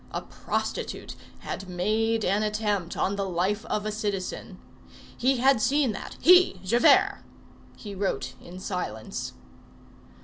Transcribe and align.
A 0.09 0.23
prostitute 0.23 1.15
had 1.41 1.69
made 1.69 2.25
an 2.25 2.41
attempt 2.41 2.97
on 2.97 3.17
the 3.17 3.29
life 3.29 3.65
of 3.67 3.85
a 3.85 3.91
citizen. 3.91 4.57
He 5.15 5.37
had 5.37 5.61
seen 5.61 5.91
that, 5.91 6.17
he, 6.19 6.59
Javert. 6.63 7.21
He 7.77 7.93
wrote 7.93 8.33
in 8.41 8.59
silence. 8.59 9.33